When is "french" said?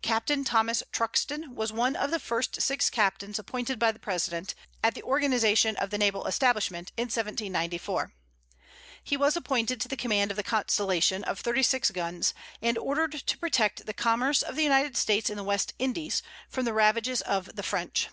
17.64-18.06